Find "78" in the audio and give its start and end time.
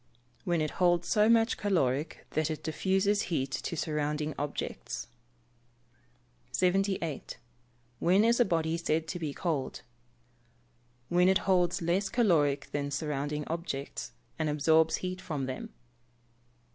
6.51-7.37